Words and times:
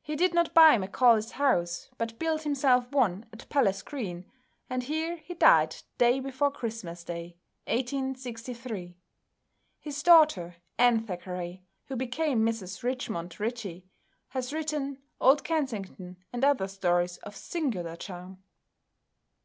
He 0.00 0.14
did 0.14 0.34
not 0.34 0.54
buy 0.54 0.78
Macaulay's 0.78 1.32
house, 1.32 1.88
but 1.98 2.16
built 2.16 2.42
himself 2.44 2.92
one 2.92 3.26
at 3.32 3.48
Palace 3.48 3.82
Green, 3.82 4.30
and 4.70 4.84
here 4.84 5.16
he 5.16 5.34
died 5.34 5.72
the 5.72 5.82
day 5.98 6.20
before 6.20 6.52
Christmas 6.52 7.02
day 7.02 7.36
1863. 7.66 8.96
His 9.80 10.00
daughter, 10.04 10.54
Anne 10.78 11.04
Thackeray, 11.04 11.64
who 11.86 11.96
became 11.96 12.46
Mrs 12.46 12.84
Richmond 12.84 13.40
Ritchie, 13.40 13.84
has 14.28 14.52
written 14.52 15.02
"Old 15.20 15.42
Kensington" 15.42 16.18
and 16.32 16.44
other 16.44 16.68
stories 16.68 17.16
of 17.24 17.34
singular 17.34 17.96
charm. 17.96 18.40